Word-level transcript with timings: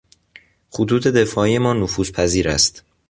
خطوط 0.69 1.07
دفاعی 1.07 1.57
ما 1.57 1.73
نفوذپذیر 1.73 2.49
است. 2.49 2.83